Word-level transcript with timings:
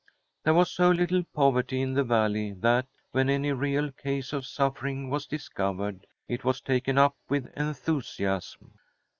There 0.43 0.55
was 0.55 0.71
so 0.71 0.89
little 0.89 1.23
poverty 1.25 1.79
in 1.79 1.93
the 1.93 2.03
Valley 2.03 2.53
that, 2.53 2.87
when 3.11 3.29
any 3.29 3.51
real 3.51 3.91
case 3.91 4.33
of 4.33 4.47
suffering 4.47 5.11
was 5.11 5.27
discovered, 5.27 6.07
it 6.27 6.43
was 6.43 6.59
taken 6.59 6.97
up 6.97 7.15
with 7.29 7.53
enthusiasm. 7.55 8.79